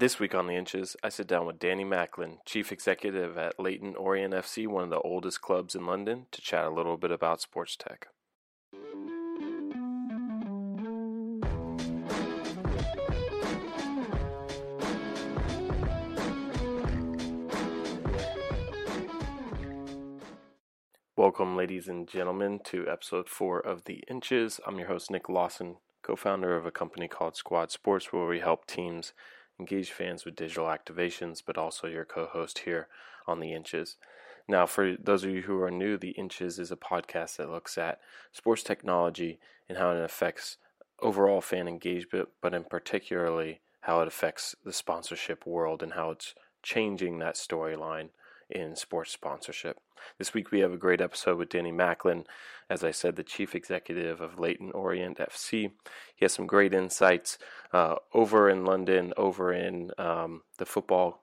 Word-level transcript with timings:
This 0.00 0.18
week 0.18 0.34
on 0.34 0.46
The 0.46 0.54
Inches, 0.54 0.96
I 1.04 1.10
sit 1.10 1.26
down 1.26 1.44
with 1.44 1.58
Danny 1.58 1.84
Macklin, 1.84 2.38
Chief 2.46 2.72
Executive 2.72 3.36
at 3.36 3.60
Leyton 3.60 3.94
Orient 3.96 4.32
FC, 4.32 4.66
one 4.66 4.84
of 4.84 4.88
the 4.88 4.98
oldest 5.00 5.42
clubs 5.42 5.74
in 5.74 5.84
London, 5.84 6.24
to 6.30 6.40
chat 6.40 6.64
a 6.64 6.70
little 6.70 6.96
bit 6.96 7.10
about 7.10 7.42
sports 7.42 7.76
tech. 7.76 8.06
Welcome, 21.14 21.58
ladies 21.58 21.88
and 21.88 22.08
gentlemen, 22.08 22.60
to 22.64 22.88
episode 22.88 23.28
four 23.28 23.60
of 23.60 23.84
The 23.84 24.02
Inches. 24.08 24.60
I'm 24.66 24.78
your 24.78 24.88
host, 24.88 25.10
Nick 25.10 25.28
Lawson, 25.28 25.76
co 26.00 26.16
founder 26.16 26.56
of 26.56 26.64
a 26.64 26.70
company 26.70 27.06
called 27.06 27.36
Squad 27.36 27.70
Sports, 27.70 28.14
where 28.14 28.26
we 28.26 28.40
help 28.40 28.66
teams 28.66 29.12
engage 29.60 29.92
fans 29.92 30.24
with 30.24 30.34
digital 30.34 30.66
activations, 30.66 31.42
but 31.44 31.58
also 31.58 31.86
your 31.86 32.04
co 32.04 32.26
host 32.26 32.60
here 32.60 32.88
on 33.26 33.38
The 33.38 33.52
Inches. 33.52 33.96
Now, 34.48 34.66
for 34.66 34.96
those 34.96 35.22
of 35.22 35.30
you 35.30 35.42
who 35.42 35.60
are 35.62 35.70
new, 35.70 35.96
The 35.96 36.10
Inches 36.10 36.58
is 36.58 36.72
a 36.72 36.76
podcast 36.76 37.36
that 37.36 37.50
looks 37.50 37.78
at 37.78 38.00
sports 38.32 38.62
technology 38.64 39.38
and 39.68 39.78
how 39.78 39.92
it 39.92 40.02
affects 40.02 40.56
overall 41.00 41.40
fan 41.40 41.68
engagement, 41.68 42.30
but 42.40 42.54
in 42.54 42.64
particularly 42.64 43.60
how 43.82 44.00
it 44.00 44.08
affects 44.08 44.56
the 44.64 44.72
sponsorship 44.72 45.46
world 45.46 45.82
and 45.82 45.92
how 45.92 46.10
it's 46.10 46.34
changing 46.62 47.18
that 47.18 47.36
storyline 47.36 48.08
in 48.50 48.76
sports 48.76 49.12
sponsorship. 49.12 49.78
This 50.18 50.34
week 50.34 50.50
we 50.50 50.60
have 50.60 50.72
a 50.72 50.78
great 50.78 51.00
episode 51.00 51.38
with 51.38 51.50
Danny 51.50 51.72
Macklin, 51.72 52.24
as 52.68 52.84
I 52.84 52.90
said, 52.90 53.16
the 53.16 53.22
chief 53.22 53.54
executive 53.54 54.20
of 54.20 54.38
Leyton 54.38 54.70
Orient 54.72 55.18
FC. 55.18 55.72
He 56.14 56.24
has 56.24 56.32
some 56.32 56.46
great 56.46 56.72
insights 56.72 57.38
uh, 57.72 57.96
over 58.14 58.48
in 58.48 58.64
London, 58.64 59.12
over 59.16 59.52
in 59.52 59.90
um, 59.98 60.42
the 60.58 60.66
football 60.66 61.22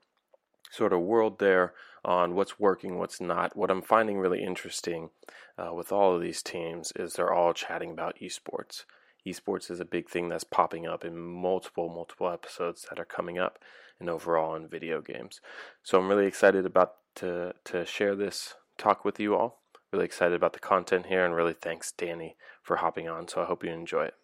sort 0.72 0.94
of 0.94 1.02
world 1.02 1.40
there 1.40 1.74
on 2.04 2.36
what's 2.36 2.60
working, 2.60 2.98
what's 2.98 3.20
not. 3.20 3.56
What 3.56 3.72
I'm 3.72 3.82
finding 3.82 4.20
really 4.20 4.44
interesting 4.44 5.10
uh, 5.58 5.74
with 5.74 5.92
all 5.92 6.16
of 6.16 6.22
these 6.22 6.42
teams 6.42 6.94
is 6.96 7.14
they're 7.14 7.34
all 7.34 7.54
chatting 7.54 7.92
about 7.92 8.20
esports. 8.22 8.86
Esports 9.26 9.70
is 9.70 9.80
a 9.80 9.86
big 9.86 10.10
thing 10.10 10.30
that's 10.30 10.44
popping 10.44 10.88
up 10.88 11.04
in 11.04 11.18
multiple, 11.18 11.90
multiple 11.90 12.30
episodes 12.30 12.86
that 12.90 13.00
are 13.00 13.06
coming 13.06 13.38
up 13.38 13.60
and 14.00 14.10
overall 14.10 14.56
in 14.56 14.68
video 14.68 15.02
games. 15.02 15.42
So 15.84 16.00
I'm 16.00 16.08
really 16.08 16.28
excited 16.28 16.66
about 16.66 16.96
to 17.16 17.54
to 17.66 17.86
share 17.86 18.16
this 18.16 18.56
talk 18.78 19.04
with 19.04 19.20
you 19.20 19.36
all. 19.36 19.62
Really 19.92 20.06
excited 20.06 20.36
about 20.36 20.54
the 20.54 20.60
content 20.60 21.08
here, 21.08 21.26
and 21.26 21.36
really 21.36 21.54
thanks 21.54 21.92
Danny 21.92 22.36
for 22.62 22.78
hopping 22.78 23.08
on. 23.08 23.28
So 23.28 23.42
I 23.42 23.46
hope 23.46 23.64
you 23.64 23.72
enjoy 23.72 24.06
it. 24.06 24.16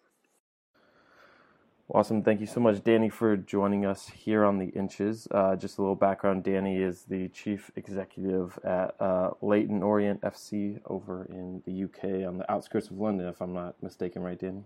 Awesome. 1.90 2.22
Thank 2.22 2.40
you 2.40 2.46
so 2.46 2.60
much, 2.60 2.82
Danny, 2.82 3.10
for 3.10 3.36
joining 3.36 3.84
us 3.84 4.08
here 4.08 4.42
on 4.44 4.58
the 4.58 4.68
Inches. 4.68 5.28
Uh, 5.30 5.54
just 5.54 5.76
a 5.76 5.82
little 5.82 5.94
background 5.94 6.42
Danny 6.42 6.78
is 6.78 7.02
the 7.02 7.28
chief 7.28 7.70
executive 7.76 8.58
at 8.64 8.98
uh, 8.98 9.32
Leyton 9.42 9.82
Orient 9.82 10.22
FC 10.22 10.80
over 10.86 11.26
in 11.26 11.62
the 11.66 11.84
UK 11.84 12.26
on 12.26 12.38
the 12.38 12.50
outskirts 12.50 12.88
of 12.88 12.98
London, 12.98 13.28
if 13.28 13.42
I'm 13.42 13.52
not 13.52 13.82
mistaken, 13.82 14.22
right, 14.22 14.38
Danny? 14.38 14.64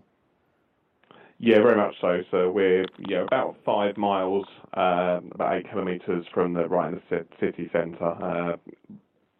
Yeah, 1.39 1.61
very 1.61 1.77
much 1.77 1.95
so. 2.01 2.21
So 2.31 2.51
we're 2.51 2.85
yeah 3.07 3.23
about 3.23 3.55
five 3.65 3.95
miles, 3.95 4.45
um, 4.73 5.31
about 5.33 5.55
eight 5.55 5.69
kilometres 5.69 6.25
from 6.33 6.53
the 6.53 6.67
right 6.67 6.93
in 6.93 7.01
the 7.09 7.25
city 7.39 7.69
centre, 7.71 8.03
uh, 8.03 8.57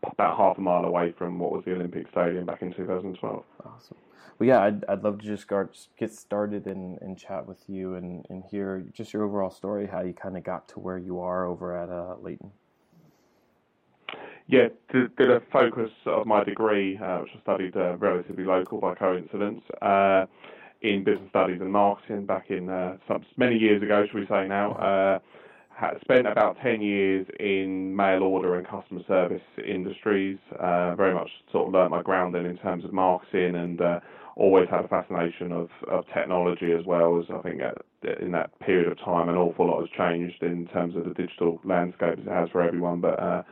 about 0.03 0.37
half 0.37 0.57
a 0.57 0.61
mile 0.61 0.85
away 0.85 1.13
from 1.17 1.37
what 1.39 1.51
was 1.51 1.65
the 1.65 1.73
Olympic 1.73 2.07
Stadium 2.11 2.45
back 2.45 2.61
in 2.61 2.73
2012. 2.73 3.43
Awesome. 3.65 3.97
Well, 4.39 4.47
yeah, 4.47 4.61
I'd, 4.61 4.85
I'd 4.85 5.03
love 5.03 5.19
to 5.19 5.25
just 5.25 5.45
get 5.99 6.13
started 6.13 6.65
and, 6.67 6.97
and 7.01 7.17
chat 7.17 7.45
with 7.45 7.59
you 7.67 7.95
and, 7.95 8.25
and 8.29 8.45
hear 8.49 8.85
just 8.93 9.11
your 9.11 9.23
overall 9.23 9.51
story, 9.51 9.85
how 9.85 9.99
you 9.99 10.13
kind 10.13 10.37
of 10.37 10.45
got 10.45 10.69
to 10.69 10.79
where 10.79 10.97
you 10.97 11.19
are 11.19 11.45
over 11.45 11.75
at 11.75 11.89
uh, 11.89 12.15
Leyton. 12.21 12.51
Yeah, 14.47 14.69
did, 14.93 15.13
did 15.17 15.29
a 15.29 15.41
focus 15.51 15.91
of 16.05 16.25
my 16.25 16.45
degree, 16.45 16.97
uh, 16.97 17.19
which 17.19 17.31
I 17.37 17.41
studied 17.41 17.75
uh, 17.75 17.97
relatively 17.97 18.45
local 18.45 18.79
by 18.79 18.95
coincidence. 18.95 19.61
In 20.81 21.03
business 21.03 21.29
studies 21.29 21.59
and 21.59 21.71
marketing 21.71 22.25
back 22.25 22.49
in 22.49 22.69
uh, 22.69 22.97
some, 23.07 23.25
many 23.35 23.57
years 23.57 23.83
ago, 23.83 24.05
should 24.05 24.19
we 24.19 24.25
say 24.27 24.47
now. 24.47 24.71
Uh, 24.73 25.19
spent 26.01 26.27
about 26.27 26.57
10 26.61 26.81
years 26.81 27.25
in 27.39 27.95
mail 27.95 28.23
order 28.23 28.55
and 28.55 28.67
customer 28.67 29.01
service 29.07 29.41
industries. 29.65 30.37
Uh, 30.59 30.95
very 30.95 31.13
much 31.13 31.29
sort 31.51 31.67
of 31.67 31.73
learnt 31.73 31.91
my 31.91 32.01
ground 32.01 32.35
then 32.35 32.45
in 32.45 32.57
terms 32.57 32.83
of 32.83 32.93
marketing 32.93 33.55
and 33.55 33.81
uh, 33.81 33.99
always 34.35 34.67
had 34.69 34.85
a 34.85 34.87
fascination 34.87 35.51
of, 35.51 35.69
of 35.89 36.05
technology 36.13 36.71
as 36.71 36.85
well 36.85 37.19
as 37.19 37.25
I 37.33 37.41
think 37.41 37.61
in 38.21 38.31
that 38.31 38.57
period 38.59 38.91
of 38.91 38.97
time 38.99 39.29
an 39.29 39.35
awful 39.35 39.67
lot 39.67 39.81
has 39.81 39.89
changed 39.97 40.41
in 40.43 40.67
terms 40.67 40.95
of 40.95 41.03
the 41.05 41.13
digital 41.13 41.59
landscape 41.63 42.19
as 42.19 42.25
it 42.25 42.31
has 42.31 42.49
for 42.49 42.61
everyone. 42.61 43.01
But 43.01 43.19
uh, 43.19 43.43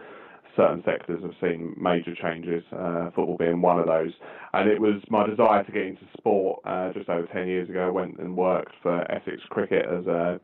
certain 0.58 0.84
sectors 0.84 1.22
have 1.22 1.36
seen 1.40 1.76
major 1.80 2.16
changes, 2.16 2.64
uh, 2.74 3.06
football 3.16 3.38
being 3.38 3.62
one 3.62 3.80
of 3.80 3.86
those. 3.86 4.12
And 4.54 4.70
it 4.70 4.82
was 4.82 5.02
my 5.10 5.26
desire 5.26 5.64
to 5.64 5.72
get 5.72 5.84
into 5.84 6.02
sport 6.18 6.60
uh, 6.66 6.92
just 6.94 7.08
over 7.08 7.28
10 7.28 7.48
years 7.48 7.70
ago. 7.70 7.88
I 7.88 7.92
went 7.92 8.20
and 8.20 8.36
worked 8.36 8.74
for 8.82 9.10
Essex 9.10 9.42
Cricket 9.50 9.86
as 9.86 10.06
a 10.08 10.42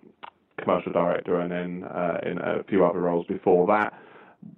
commercial 0.61 0.93
director 0.93 1.41
and 1.41 1.51
then 1.51 1.83
uh, 1.89 2.19
in 2.23 2.37
a 2.37 2.63
few 2.69 2.85
other 2.85 2.99
roles 2.99 3.25
before 3.25 3.67
that 3.67 3.91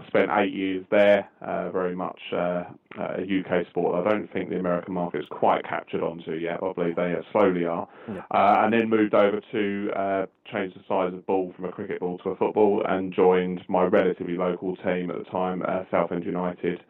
spent 0.08 0.30
eight 0.32 0.54
years 0.54 0.86
there, 0.92 1.30
uh, 1.42 1.70
very 1.72 1.96
much 1.96 2.20
uh, 2.34 2.64
a 2.98 3.22
UK 3.22 3.68
sport. 3.70 4.06
I 4.06 4.10
don't 4.10 4.32
think 4.32 4.50
the 4.50 4.60
American 4.60 4.94
market 4.94 5.22
is 5.22 5.28
quite 5.30 5.64
captured 5.64 6.02
onto 6.02 6.34
yet. 6.34 6.60
I 6.64 6.74
believe 6.74 6.96
they 6.96 7.14
slowly 7.32 7.66
are. 7.66 7.88
Yeah. 8.08 8.22
Uh, 8.32 8.62
and 8.64 8.74
then 8.74 8.90
moved 8.90 9.14
over 9.14 9.42
to 9.52 9.92
uh, 9.96 10.26
change 10.52 10.74
the 10.74 10.82
size 10.88 11.14
of 11.14 11.26
ball 11.26 11.54
from 11.56 11.66
a 11.66 11.72
cricket 11.72 12.00
ball 12.00 12.18
to 12.20 12.30
a 12.30 12.36
football 12.36 12.84
and 12.88 13.14
joined 13.14 13.62
my 13.68 13.84
relatively 13.84 14.38
local 14.38 14.76
team 14.78 15.12
at 15.12 15.18
the 15.18 15.30
time, 15.32 15.62
uh, 15.68 15.84
Southend 15.92 16.24
United, 16.24 16.82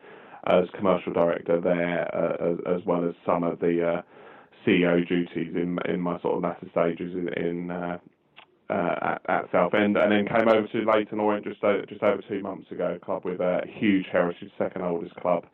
as 0.48 0.66
commercial 0.76 1.14
director 1.14 1.60
there, 1.60 2.08
uh, 2.16 2.52
as, 2.52 2.80
as, 2.80 2.86
well 2.86 3.08
as 3.08 3.16
some 3.26 3.44
of 3.44 3.60
the 3.60 4.04
CEO 4.66 5.08
duties 5.08 5.56
in 5.56 5.78
in 5.88 6.00
my 6.00 6.20
sort 6.22 6.36
of 6.36 6.44
latter 6.44 6.68
stages 6.72 7.14
in, 7.14 7.30
in 7.34 8.00
uh, 8.70 8.96
at, 9.02 9.22
at 9.28 9.52
Southend, 9.52 9.98
and 9.98 10.12
then 10.12 10.28
came 10.28 10.48
over 10.48 10.68
to 10.68 10.86
Leyton 10.86 11.20
Orient 11.20 11.46
just 11.46 11.64
over, 11.64 11.86
just 11.86 12.04
over 12.04 12.22
two 12.28 12.42
months 12.42 12.72
ago. 12.72 12.96
A 12.96 13.06
club 13.06 13.26
with 13.26 13.40
a 13.40 13.62
huge 13.68 14.06
heritage, 14.12 14.52
second 14.58 14.82
oldest 14.82 15.16
club 15.16 15.46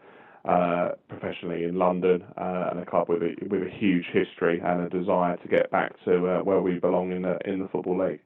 uh, 0.45 0.89
professionally 1.07 1.63
in 1.63 1.75
London, 1.75 2.23
uh, 2.37 2.69
and 2.71 2.79
a 2.79 2.85
club 2.85 3.09
with 3.09 3.21
a 3.21 3.35
with 3.47 3.63
a 3.63 3.69
huge 3.69 4.05
history 4.11 4.61
and 4.63 4.81
a 4.81 4.89
desire 4.89 5.37
to 5.37 5.47
get 5.47 5.69
back 5.71 5.93
to 6.05 6.27
uh, 6.27 6.39
where 6.39 6.61
we 6.61 6.79
belong 6.79 7.11
in 7.11 7.23
the 7.23 7.37
in 7.45 7.59
the 7.59 7.67
football 7.67 8.07
league. 8.07 8.21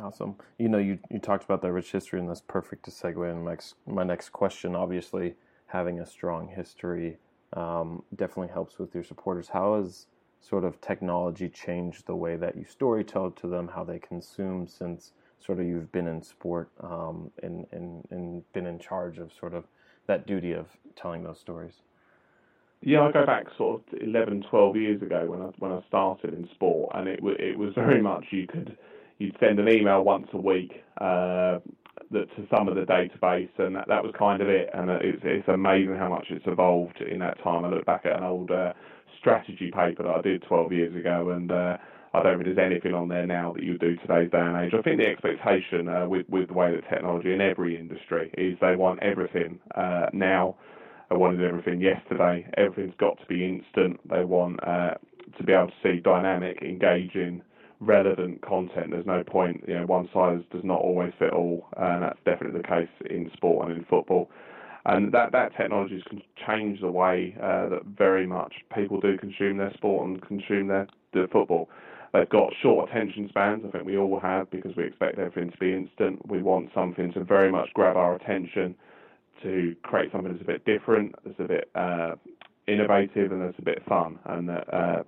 Awesome. 0.00 0.36
You 0.58 0.68
know, 0.68 0.78
you 0.78 0.98
you 1.10 1.18
talked 1.18 1.44
about 1.44 1.62
that 1.62 1.72
rich 1.72 1.92
history, 1.92 2.20
and 2.20 2.28
that's 2.28 2.42
perfect 2.42 2.84
to 2.84 2.90
segue 2.90 3.30
into 3.30 3.42
my 3.42 3.56
my 3.86 4.04
next 4.04 4.30
question. 4.30 4.74
Obviously, 4.76 5.34
having 5.66 6.00
a 6.00 6.06
strong 6.06 6.48
history 6.48 7.18
um, 7.54 8.02
definitely 8.14 8.52
helps 8.52 8.78
with 8.78 8.94
your 8.94 9.04
supporters. 9.04 9.48
How 9.48 9.76
is 9.76 10.06
sort 10.40 10.64
of 10.64 10.80
technology 10.80 11.48
changed 11.48 12.06
the 12.06 12.14
way 12.14 12.36
that 12.36 12.56
you 12.56 12.64
storytell 12.64 13.34
to 13.36 13.48
them, 13.48 13.68
how 13.68 13.84
they 13.84 13.98
consume 13.98 14.66
since 14.66 15.12
sort 15.44 15.60
of 15.60 15.66
you've 15.66 15.92
been 15.92 16.06
in 16.06 16.22
sport 16.22 16.70
um, 16.80 17.30
and, 17.42 17.66
and, 17.72 18.06
and 18.10 18.52
been 18.52 18.66
in 18.66 18.78
charge 18.78 19.18
of 19.18 19.30
sort 19.38 19.54
of 19.54 19.64
that 20.06 20.26
duty 20.26 20.52
of 20.52 20.66
telling 20.94 21.22
those 21.22 21.40
stories? 21.40 21.82
Yeah, 22.82 23.02
I 23.02 23.12
go 23.12 23.24
back 23.24 23.46
sort 23.56 23.82
of 23.92 24.00
11, 24.00 24.44
12 24.50 24.76
years 24.76 25.02
ago 25.02 25.24
when 25.26 25.42
I 25.42 25.46
when 25.58 25.72
I 25.72 25.80
started 25.88 26.34
in 26.34 26.48
sport, 26.54 26.92
and 26.94 27.08
it 27.08 27.20
it 27.40 27.58
was 27.58 27.74
very 27.74 28.02
much 28.02 28.26
you 28.30 28.46
could 28.46 28.76
you'd 29.18 29.36
send 29.40 29.58
an 29.58 29.68
email 29.68 30.04
once 30.04 30.28
a 30.32 30.36
week 30.36 30.84
uh, 31.00 31.58
that 32.10 32.28
to 32.36 32.46
some 32.54 32.68
of 32.68 32.74
the 32.74 32.82
database, 32.82 33.50
and 33.58 33.74
that, 33.76 33.88
that 33.88 34.02
was 34.02 34.12
kind 34.18 34.42
of 34.42 34.48
it. 34.48 34.70
And 34.74 34.90
it's 34.90 35.20
it's 35.22 35.48
amazing 35.48 35.96
how 35.96 36.08
much 36.08 36.26
it's 36.30 36.46
evolved 36.46 37.00
in 37.00 37.18
that 37.20 37.42
time. 37.42 37.64
I 37.64 37.68
look 37.68 37.84
back 37.86 38.06
at 38.06 38.16
an 38.16 38.24
old 38.24 38.50
uh, 38.50 38.72
strategy 39.18 39.70
paper 39.74 40.04
that 40.04 40.16
I 40.16 40.20
did 40.22 40.42
12 40.42 40.72
years 40.72 40.96
ago, 40.96 41.30
and 41.30 41.50
uh, 41.50 41.76
I 42.14 42.22
don't 42.22 42.42
think 42.42 42.56
there's 42.56 42.70
anything 42.70 42.94
on 42.94 43.08
there 43.08 43.26
now 43.26 43.52
that 43.52 43.62
you 43.62 43.76
do 43.78 43.96
today's 43.96 44.30
day 44.30 44.40
and 44.40 44.56
age. 44.56 44.72
I 44.72 44.82
think 44.82 44.98
the 44.98 45.06
expectation 45.06 45.88
uh, 45.88 46.06
with 46.08 46.28
with 46.28 46.48
the 46.48 46.54
way 46.54 46.72
that 46.74 46.88
technology 46.88 47.32
in 47.32 47.40
every 47.40 47.78
industry 47.78 48.30
is 48.38 48.56
they 48.60 48.76
want 48.76 49.02
everything 49.02 49.58
uh, 49.74 50.06
now. 50.12 50.56
They 51.10 51.16
wanted 51.16 51.42
everything 51.42 51.80
yesterday. 51.80 52.46
Everything's 52.56 52.96
got 52.98 53.18
to 53.20 53.26
be 53.26 53.44
instant. 53.44 54.00
They 54.08 54.24
want 54.24 54.58
uh, 54.66 54.94
to 55.36 55.44
be 55.44 55.52
able 55.52 55.68
to 55.68 55.72
see 55.82 56.00
dynamic, 56.00 56.62
engaging, 56.62 57.42
relevant 57.80 58.42
content. 58.42 58.90
There's 58.90 59.06
no 59.06 59.22
point, 59.22 59.64
you 59.68 59.74
know, 59.74 59.86
one 59.86 60.08
size 60.12 60.40
does 60.50 60.64
not 60.64 60.80
always 60.80 61.12
fit 61.18 61.32
all, 61.32 61.66
and 61.76 62.02
that's 62.02 62.18
definitely 62.24 62.60
the 62.60 62.66
case 62.66 62.88
in 63.10 63.30
sport 63.34 63.68
and 63.68 63.78
in 63.78 63.84
football 63.84 64.30
and 64.86 65.12
that 65.12 65.32
that 65.32 65.54
technology 65.56 66.02
has 66.10 66.20
changed 66.46 66.82
the 66.82 66.90
way 66.90 67.36
uh, 67.42 67.68
that 67.68 67.84
very 67.84 68.26
much 68.26 68.54
people 68.74 69.00
do 69.00 69.18
consume 69.18 69.56
their 69.56 69.72
sport 69.74 70.06
and 70.06 70.22
consume 70.22 70.68
their, 70.68 70.86
their 71.12 71.26
football. 71.26 71.68
They've 72.12 72.28
got 72.28 72.52
short 72.62 72.88
attention 72.88 73.28
spans. 73.28 73.64
I 73.66 73.70
think 73.72 73.84
we 73.84 73.98
all 73.98 74.20
have 74.20 74.48
because 74.50 74.76
we 74.76 74.84
expect 74.84 75.18
everything 75.18 75.50
to 75.50 75.58
be 75.58 75.74
instant. 75.74 76.26
We 76.28 76.40
want 76.40 76.70
something 76.72 77.12
to 77.14 77.24
very 77.24 77.50
much 77.50 77.70
grab 77.74 77.96
our 77.96 78.14
attention, 78.14 78.76
to 79.42 79.74
create 79.82 80.12
something 80.12 80.30
that's 80.30 80.42
a 80.42 80.46
bit 80.46 80.64
different, 80.64 81.16
that's 81.24 81.40
a 81.40 81.48
bit 81.48 81.70
uh, 81.74 82.12
innovative, 82.68 83.32
and 83.32 83.42
that's 83.42 83.58
a 83.58 83.62
bit 83.62 83.82
fun, 83.88 84.20
and 84.26 84.48
that 84.48 84.72
uh, 84.72 85.02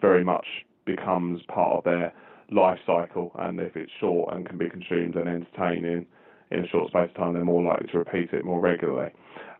very 0.00 0.24
much 0.24 0.46
becomes 0.96 1.40
part 1.48 1.78
of 1.78 1.84
their 1.84 2.12
life 2.50 2.78
cycle, 2.86 3.32
and 3.38 3.60
if 3.60 3.76
it's 3.76 3.92
short 4.00 4.34
and 4.34 4.46
can 4.46 4.58
be 4.58 4.68
consumed 4.68 5.16
and 5.16 5.28
entertaining 5.28 6.06
in 6.50 6.64
a 6.64 6.68
short 6.68 6.90
space 6.90 7.10
of 7.10 7.16
time, 7.16 7.34
they're 7.34 7.44
more 7.44 7.62
likely 7.62 7.88
to 7.88 7.98
repeat 7.98 8.32
it 8.32 8.44
more 8.44 8.60
regularly. 8.60 9.10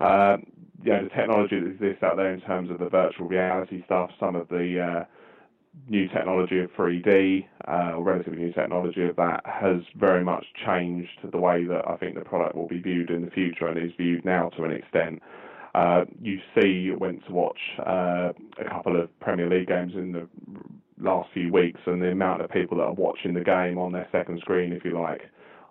Uh, 0.01 0.37
you 0.83 0.93
know, 0.93 1.05
the 1.05 1.11
technology 1.11 1.61
that 1.61 1.67
exists 1.67 2.03
out 2.03 2.17
there 2.17 2.33
in 2.33 2.41
terms 2.41 2.71
of 2.71 2.79
the 2.79 2.89
virtual 2.89 3.29
reality 3.29 3.85
stuff, 3.85 4.11
some 4.19 4.35
of 4.35 4.49
the 4.49 4.81
uh, 4.81 5.05
new 5.89 6.09
technology 6.09 6.59
of 6.59 6.71
3D, 6.73 7.47
uh, 7.69 7.93
or 7.97 8.03
relatively 8.03 8.39
new 8.39 8.53
technology 8.53 9.05
of 9.07 9.17
that, 9.17 9.43
has 9.45 9.83
very 9.97 10.25
much 10.25 10.45
changed 10.67 11.11
the 11.31 11.39
way 11.39 11.65
that 11.65 11.87
I 11.89 11.97
think 11.97 12.15
the 12.15 12.23
product 12.23 12.55
will 12.55 12.69
be 12.69 12.81
viewed 12.81 13.11
in 13.11 13.25
the 13.25 13.31
future 13.31 13.69
and 13.69 13.79
is 13.79 13.93
viewed 13.97 14.25
now 14.25 14.49
to 14.51 14.65
an 14.65 14.73
extent. 14.73 15.23
Uh, 15.75 16.05
you 16.21 16.39
see, 16.55 16.91
went 16.99 17.25
to 17.27 17.33
watch 17.33 17.59
uh, 17.81 18.33
a 18.59 18.65
couple 18.69 19.01
of 19.01 19.09
Premier 19.21 19.49
League 19.49 19.69
games 19.69 19.93
in 19.95 20.13
the 20.13 20.27
last 21.01 21.29
few 21.33 21.53
weeks, 21.53 21.81
and 21.87 22.03
the 22.03 22.11
amount 22.11 22.43
of 22.43 22.51
people 22.51 22.77
that 22.79 22.85
are 22.85 22.93
watching 22.95 23.35
the 23.35 23.41
game 23.45 23.79
on 23.79 23.93
their 23.93 24.09
second 24.11 24.41
screen, 24.41 24.73
if 24.73 24.85
you 24.85 25.01
like, 25.01 25.23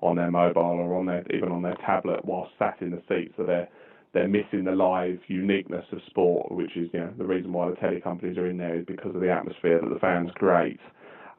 on 0.01 0.16
their 0.16 0.31
mobile 0.31 0.62
or 0.62 0.98
on 0.98 1.06
their 1.06 1.25
even 1.36 1.50
on 1.51 1.62
their 1.62 1.75
tablet 1.86 2.24
while 2.24 2.50
sat 2.57 2.78
in 2.81 2.92
the 2.92 3.01
seat, 3.10 3.34
so 3.36 3.44
they're 3.44 3.68
they're 4.13 4.28
missing 4.28 4.63
the 4.63 4.72
live 4.72 5.19
uniqueness 5.28 5.86
of 5.92 6.00
sport, 6.10 6.51
which 6.51 6.75
is 6.78 6.90
you 6.94 7.00
know 7.00 7.13
the 7.18 7.25
reason 7.25 7.51
why 7.51 7.69
the 7.69 7.75
telly 7.75 8.00
companies 8.01 8.38
are 8.38 8.48
in 8.50 8.57
there 8.57 8.75
is 8.80 8.86
because 8.86 9.13
of 9.13 9.22
the 9.22 9.30
atmosphere 9.31 9.80
that 9.81 9.90
the 9.94 10.00
fans 10.00 10.30
create. 10.36 10.80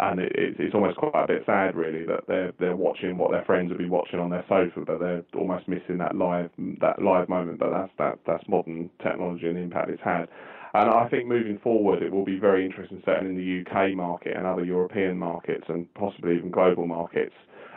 And 0.03 0.19
it, 0.19 0.33
it's 0.35 0.75
almost 0.75 0.97
quite 0.97 1.25
a 1.25 1.27
bit 1.27 1.43
sad, 1.45 1.77
really, 1.77 2.07
that 2.07 2.25
they're 2.27 2.53
they're 2.59 2.77
watching 2.77 3.19
what 3.19 3.33
their 3.33 3.45
friends 3.45 3.69
would 3.69 3.79
be 3.79 3.89
watching 3.89 4.19
on 4.19 4.31
their 4.31 4.45
sofa, 4.49 4.81
but 4.87 4.99
they're 4.99 5.23
almost 5.37 5.69
missing 5.69 5.99
that 5.99 6.17
live 6.17 6.51
that 6.81 7.03
live 7.03 7.29
moment. 7.29 7.59
But 7.59 7.71
that's 7.71 7.93
that 7.99 8.19
that's 8.27 8.49
modern 8.49 8.89
technology 9.03 9.47
and 9.47 9.57
the 9.57 9.61
impact 9.61 9.91
it's 9.91 10.03
had. 10.03 10.27
And 10.73 10.89
I 10.89 11.09
think 11.09 11.27
moving 11.27 11.59
forward, 11.59 12.03
it 12.03 12.13
will 12.13 12.25
be 12.25 12.39
very 12.39 12.65
interesting, 12.65 13.03
certainly 13.05 13.35
in 13.35 13.37
the 13.37 13.71
UK 13.71 13.95
market 13.95 14.37
and 14.37 14.47
other 14.47 14.65
European 14.65 15.19
markets, 15.19 15.65
and 15.69 15.93
possibly 15.95 16.37
even 16.37 16.51
global 16.51 16.87
markets, 16.87 17.35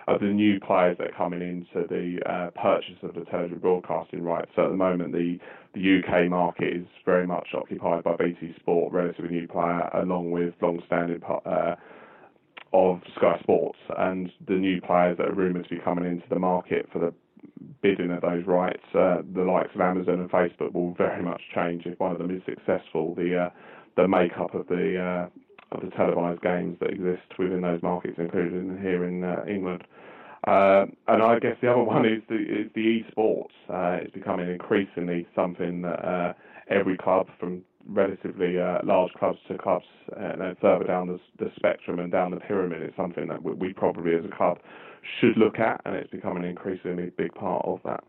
of 0.08 0.20
the 0.20 0.28
new 0.28 0.60
players 0.60 0.98
that 1.00 1.08
are 1.08 1.18
coming 1.18 1.42
into 1.42 1.88
the 1.88 2.20
uh, 2.30 2.50
purchase 2.52 2.96
of 3.02 3.16
the 3.16 3.26
television 3.26 3.60
broadcasting 3.60 4.24
rights. 4.24 4.52
So 4.56 4.66
at 4.66 4.70
the 4.70 4.78
moment, 4.78 5.12
the 5.12 5.40
the 5.74 6.00
UK 6.00 6.30
market 6.30 6.74
is 6.74 6.86
very 7.04 7.26
much 7.26 7.48
occupied 7.56 8.04
by 8.04 8.16
BT 8.16 8.54
Sport, 8.60 8.94
relatively 8.94 9.32
new 9.32 9.48
player, 9.48 9.90
along 9.96 10.30
with 10.30 10.54
long-standing 10.62 11.22
uh, 11.24 11.76
of 12.74 13.02
Sky 13.16 13.38
Sports, 13.42 13.80
and 13.98 14.32
the 14.48 14.56
new 14.56 14.82
players 14.82 15.18
that 15.18 15.28
are 15.28 15.34
rumoured 15.34 15.66
to 15.66 15.70
be 15.70 15.82
coming 15.82 16.06
into 16.06 16.28
the 16.30 16.40
market 16.40 16.90
for 16.92 17.00
the 17.00 17.14
bidding 17.82 18.12
of 18.12 18.22
those 18.22 18.46
rights, 18.46 18.84
uh, 18.96 19.22
the 19.34 19.44
likes 19.44 19.70
of 19.76 19.82
Amazon 19.82 20.20
and 20.20 20.32
Facebook 20.32 20.74
will 20.74 20.94
very 20.94 21.22
much 21.22 21.42
change 21.54 21.86
if 21.86 22.00
one 22.00 22.12
of 22.12 22.18
them 22.18 22.36
is 22.36 22.42
successful. 22.46 23.14
The 23.16 23.46
uh, 23.46 23.50
the 23.96 24.08
makeup 24.08 24.56
of 24.56 24.68
the 24.68 25.00
uh, 25.00 25.76
of 25.76 25.82
the 25.82 25.92
televised 25.96 26.42
games 26.42 26.78
that 26.80 26.90
exist 26.90 27.38
within 27.38 27.62
those 27.62 27.82
markets, 27.84 28.16
including 28.18 28.80
here 28.82 29.06
in 29.06 29.24
uh, 29.24 29.44
England. 29.48 29.84
Uh, 30.46 30.86
and 31.08 31.24
I 31.24 31.40
guess 31.40 31.56
the 31.62 31.72
other 31.72 31.84
one 31.96 32.06
is 32.06 32.22
the, 32.28 32.36
is 32.36 32.70
the 32.76 33.04
esports. 33.04 33.54
Uh, 33.70 34.04
it's 34.04 34.14
becoming 34.14 34.50
increasingly 34.50 35.28
something 35.36 35.82
that 35.84 36.36
every 36.70 36.98
club, 36.98 37.28
from 37.40 37.62
relatively 37.88 38.60
uh, 38.60 38.80
large 38.84 39.12
clubs 39.14 39.40
to 39.48 39.58
clubs, 39.58 39.86
and 40.18 40.42
then 40.42 40.56
further 40.62 40.86
down 40.86 41.08
the, 41.08 41.20
the, 41.38 41.52
spectrum 41.56 42.00
and 42.00 42.12
down 42.12 42.32
the 42.32 42.38
pyramid, 42.38 42.84
is 42.84 42.94
something 42.96 43.28
that 43.28 43.42
we, 43.42 43.54
we 43.54 43.74
probably 43.74 44.16
as 44.16 44.26
a 44.26 44.36
club 44.36 44.60
should 45.20 45.38
look 45.38 45.60
at, 45.60 45.82
and 45.86 45.96
it's 45.96 46.10
becoming 46.10 46.44
an 46.44 46.50
increasingly 46.50 47.12
big 47.18 47.34
part 47.34 47.66
of 47.66 47.80
that. 47.84 48.04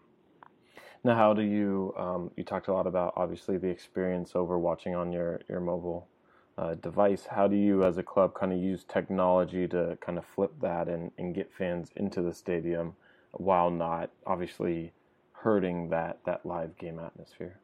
Now, 1.02 1.16
how 1.16 1.34
do 1.34 1.42
you? 1.42 1.92
Um, 1.98 2.30
you 2.36 2.44
talked 2.44 2.68
a 2.68 2.72
lot 2.72 2.86
about 2.86 3.14
obviously 3.16 3.58
the 3.58 3.68
experience 3.68 4.32
over 4.34 4.58
watching 4.58 4.94
on 4.94 5.12
your 5.12 5.40
your 5.48 5.60
mobile 5.60 6.08
uh, 6.56 6.74
device. 6.74 7.26
How 7.26 7.46
do 7.48 7.56
you, 7.56 7.84
as 7.84 7.98
a 7.98 8.02
club, 8.02 8.34
kind 8.34 8.52
of 8.52 8.58
use 8.58 8.84
technology 8.84 9.66
to 9.68 9.98
kind 10.00 10.18
of 10.18 10.24
flip 10.24 10.52
that 10.60 10.88
and, 10.88 11.10
and 11.18 11.34
get 11.34 11.50
fans 11.52 11.90
into 11.96 12.22
the 12.22 12.32
stadium 12.32 12.94
while 13.32 13.70
not 13.70 14.10
obviously 14.26 14.92
hurting 15.32 15.90
that, 15.90 16.18
that 16.24 16.46
live 16.46 16.76
game 16.78 16.98
atmosphere? 16.98 17.58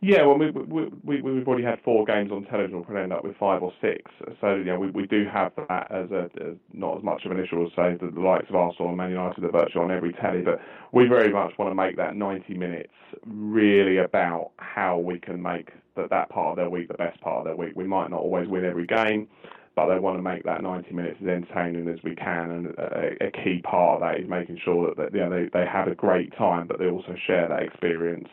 Yeah, 0.00 0.26
well, 0.26 0.38
we, 0.38 0.50
we, 0.50 0.90
we, 1.04 1.22
we've 1.22 1.48
already 1.48 1.64
had 1.64 1.80
four 1.82 2.04
games 2.04 2.30
on 2.30 2.44
television. 2.44 2.76
We'll 2.76 2.84
probably 2.84 3.02
end 3.04 3.12
up 3.12 3.24
with 3.24 3.36
five 3.38 3.62
or 3.62 3.72
six. 3.80 4.10
So, 4.40 4.54
you 4.56 4.64
know, 4.64 4.78
we, 4.78 4.90
we 4.90 5.06
do 5.06 5.24
have 5.32 5.52
that 5.68 5.90
as 5.90 6.10
a 6.10 6.28
as 6.40 6.56
not 6.72 6.98
as 6.98 7.02
much 7.02 7.24
of 7.24 7.30
an 7.30 7.40
issue 7.40 7.64
as, 7.64 7.70
say, 7.74 7.96
the, 7.98 8.10
the 8.12 8.20
likes 8.20 8.48
of 8.48 8.56
Arsenal 8.56 8.88
and 8.88 8.96
Man 8.96 9.10
United 9.10 9.42
are 9.44 9.50
virtually 9.50 9.84
on 9.84 9.90
every 9.90 10.12
telly. 10.12 10.42
But 10.42 10.60
we 10.92 11.06
very 11.06 11.32
much 11.32 11.54
want 11.58 11.70
to 11.70 11.74
make 11.74 11.96
that 11.96 12.14
90 12.14 12.54
minutes 12.54 12.92
really 13.26 13.98
about 13.98 14.50
how 14.58 14.98
we 14.98 15.18
can 15.18 15.40
make 15.40 15.70
that, 15.96 16.10
that 16.10 16.28
part 16.28 16.50
of 16.50 16.56
their 16.56 16.70
week 16.70 16.88
the 16.88 16.94
best 16.94 17.20
part 17.20 17.38
of 17.38 17.44
their 17.44 17.56
week. 17.56 17.72
We 17.74 17.86
might 17.86 18.10
not 18.10 18.20
always 18.20 18.48
win 18.48 18.66
every 18.66 18.86
game, 18.86 19.28
but 19.74 19.88
they 19.88 19.98
want 19.98 20.18
to 20.18 20.22
make 20.22 20.44
that 20.44 20.62
90 20.62 20.92
minutes 20.92 21.18
as 21.22 21.28
entertaining 21.28 21.88
as 21.88 22.02
we 22.04 22.14
can. 22.14 22.50
And 22.50 22.66
a, 22.78 23.28
a 23.28 23.30
key 23.30 23.62
part 23.62 24.02
of 24.02 24.08
that 24.08 24.20
is 24.20 24.28
making 24.28 24.60
sure 24.62 24.88
that, 24.88 24.96
that 24.98 25.14
you 25.14 25.20
know, 25.20 25.30
they, 25.30 25.48
they 25.52 25.66
have 25.66 25.88
a 25.88 25.94
great 25.94 26.36
time, 26.36 26.66
but 26.66 26.78
they 26.78 26.86
also 26.86 27.14
share 27.26 27.48
that 27.48 27.62
experience 27.62 28.28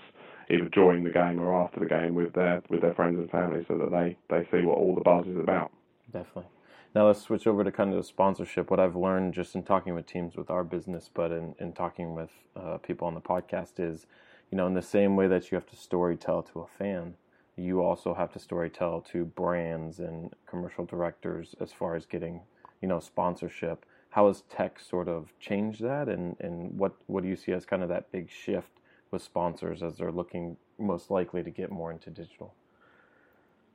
either 0.50 0.70
during 0.70 1.04
the 1.04 1.10
game 1.10 1.40
or 1.40 1.62
after 1.64 1.80
the 1.80 1.86
game 1.86 2.16
with 2.16 2.34
their 2.34 2.62
with 2.70 2.82
their 2.82 2.94
friends 2.94 3.18
and 3.18 3.30
family, 3.30 3.66
so 3.68 3.78
that 3.78 3.92
they 3.92 4.18
they 4.30 4.48
see 4.52 4.66
what 4.66 4.78
all 4.78 4.96
the 4.96 5.02
buzz 5.02 5.28
is 5.28 5.38
about. 5.38 5.72
Definitely. 6.12 6.50
Now 6.96 7.08
let's 7.08 7.22
switch 7.22 7.48
over 7.48 7.64
to 7.64 7.72
kind 7.72 7.90
of 7.90 7.98
the 7.98 8.04
sponsorship. 8.04 8.70
What 8.70 8.80
I've 8.80 8.96
learned 8.96 9.34
just 9.34 9.56
in 9.56 9.64
talking 9.64 9.96
with 9.96 10.06
teams 10.06 10.36
with 10.36 10.52
our 10.52 10.64
business, 10.64 11.10
but 11.12 11.32
in, 11.32 11.56
in 11.60 11.74
talking 11.74 12.14
with 12.14 12.30
uh, 12.56 12.78
people 12.78 13.08
on 13.08 13.16
the 13.16 13.22
podcast 13.22 13.80
is, 13.80 14.06
you 14.52 14.58
know, 14.58 14.68
in 14.68 14.76
the 14.76 14.82
same 14.82 15.16
way 15.16 15.28
that 15.28 15.52
you 15.52 15.56
have 15.56 15.66
to 15.68 15.76
story 15.76 16.16
tell 16.16 16.44
to 16.44 16.60
a 16.60 16.68
fan, 16.68 17.16
you 17.56 17.82
also 17.82 18.14
have 18.14 18.32
to 18.34 18.40
story 18.40 18.70
tell 18.70 19.02
to 19.02 19.26
brands 19.26 20.00
and 20.00 20.36
commercial 20.46 20.86
directors 20.86 21.56
as 21.60 21.72
far 21.74 21.96
as 21.96 22.06
getting, 22.06 22.42
you 22.80 22.88
know, 22.88 23.00
sponsorship. 23.00 23.86
How 24.10 24.28
has 24.28 24.42
tech 24.42 24.80
sort 24.80 25.08
of 25.08 25.34
changed 25.40 25.82
that, 25.82 26.08
and, 26.08 26.36
and 26.40 26.78
what 26.78 26.94
what 27.08 27.24
do 27.24 27.30
you 27.30 27.36
see 27.36 27.54
as 27.54 27.66
kind 27.66 27.82
of 27.82 27.90
that 27.90 28.12
big 28.12 28.30
shift 28.30 28.70
with 29.14 29.22
sponsors 29.22 29.82
as 29.82 29.98
they're 29.98 30.12
looking 30.12 30.58
most 30.78 31.10
likely 31.10 31.42
to 31.44 31.52
get 31.52 31.72
more 31.72 31.92
into 31.92 32.10
digital? 32.10 32.54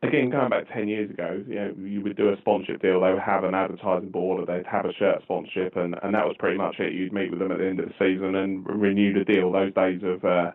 Again, 0.02 0.30
going 0.30 0.50
back 0.50 0.72
10 0.72 0.86
years 0.86 1.10
ago, 1.10 1.42
you 1.48 1.54
know, 1.54 1.74
you 1.76 2.00
would 2.02 2.16
do 2.16 2.28
a 2.28 2.36
sponsorship 2.36 2.80
deal, 2.82 3.00
they 3.00 3.12
would 3.12 3.22
have 3.22 3.42
an 3.42 3.54
advertising 3.54 4.10
board, 4.10 4.40
or 4.40 4.46
they'd 4.46 4.66
have 4.66 4.84
a 4.84 4.92
shirt 4.92 5.22
sponsorship, 5.22 5.74
and, 5.76 5.96
and 6.02 6.14
that 6.14 6.24
was 6.24 6.36
pretty 6.38 6.56
much 6.56 6.76
it. 6.78 6.92
You'd 6.92 7.12
meet 7.12 7.30
with 7.30 7.40
them 7.40 7.50
at 7.50 7.58
the 7.58 7.66
end 7.66 7.80
of 7.80 7.88
the 7.88 7.94
season 7.98 8.36
and 8.36 8.64
renew 8.68 9.12
the 9.12 9.24
deal. 9.24 9.50
Those 9.50 9.74
days 9.74 10.00
have, 10.02 10.24
uh, 10.24 10.52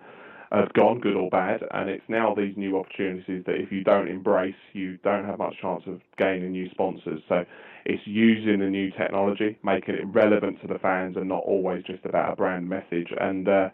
have 0.54 0.72
gone, 0.74 1.02
good 1.02 1.18
or 1.18 1.30
bad, 1.30 1.62
and 1.72 1.90
it's 1.90 2.08
now 2.08 2.34
these 2.34 2.56
new 2.56 2.80
opportunities 2.80 3.44
that 3.46 3.56
if 3.56 3.70
you 3.70 3.84
don't 3.84 4.08
embrace, 4.08 4.56
you 4.72 4.98
don't 5.04 5.26
have 5.26 5.40
much 5.40 5.56
chance 5.62 5.84
of 5.88 6.00
gaining 6.18 6.54
new 6.54 6.70
sponsors. 6.70 7.22
So 7.28 7.44
it's 7.86 8.04
using 8.06 8.60
the 8.60 8.70
new 8.70 8.92
technology, 8.92 9.58
making 9.62 9.96
it 9.96 10.06
relevant 10.06 10.62
to 10.62 10.68
the 10.68 10.80
fans 10.80 11.18
and 11.18 11.28
not 11.28 11.44
always 11.44 11.84
just 11.84 12.06
about 12.06 12.32
a 12.32 12.36
brand 12.38 12.70
message. 12.70 13.10
And, 13.20 13.50
uh, 13.50 13.70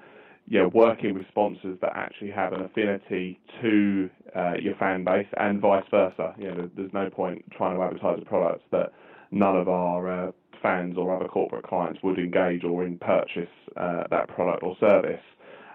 yeah, 0.49 0.65
working 0.73 1.13
with 1.13 1.27
sponsors 1.29 1.77
that 1.81 1.91
actually 1.95 2.31
have 2.31 2.53
an 2.53 2.61
affinity 2.61 3.39
to 3.61 4.09
uh, 4.35 4.53
your 4.59 4.75
fan 4.75 5.03
base 5.03 5.27
and 5.37 5.61
vice 5.61 5.85
versa. 5.91 6.33
You 6.39 6.47
know, 6.51 6.69
there's 6.75 6.93
no 6.93 7.09
point 7.09 7.45
trying 7.55 7.77
to 7.77 7.83
advertise 7.83 8.17
a 8.19 8.25
product 8.25 8.63
that 8.71 8.91
none 9.29 9.55
of 9.55 9.69
our 9.69 10.27
uh, 10.27 10.31
fans 10.61 10.97
or 10.97 11.15
other 11.15 11.27
corporate 11.27 11.65
clients 11.67 11.99
would 12.01 12.17
engage 12.17 12.63
or 12.63 12.83
in 12.83 12.97
purchase 12.97 13.47
uh, 13.77 14.05
that 14.09 14.27
product 14.27 14.63
or 14.63 14.75
service. 14.79 15.21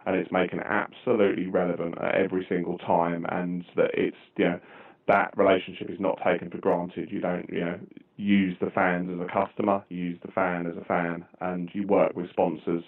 And 0.07 0.17
it's 0.17 0.31
making 0.33 0.59
it 0.59 0.67
absolutely 0.69 1.47
relevant 1.47 1.97
at 2.03 2.17
every 2.17 2.45
single 2.49 2.77
time, 2.79 3.25
and 3.31 3.65
that 3.77 3.91
it's 3.95 4.17
you 4.37 4.45
know 4.45 4.61
that 5.07 5.37
relationship 5.37 5.91
is 5.91 6.01
not 6.01 6.19
taken 6.25 6.51
for 6.51 6.59
granted. 6.59 7.11
You 7.11 7.21
don't, 7.21 7.49
you 7.51 7.61
know, 7.61 7.79
use 8.17 8.57
the 8.61 8.71
fans 8.71 9.11
as 9.13 9.21
a 9.21 9.31
customer, 9.31 9.85
you 9.89 9.99
use 9.99 10.19
the 10.25 10.33
fan 10.33 10.67
as 10.67 10.77
a 10.81 10.85
fan, 10.85 11.25
and 11.41 11.69
you 11.73 11.87
work 11.87 12.15
with 12.17 12.31
sponsors 12.31 12.85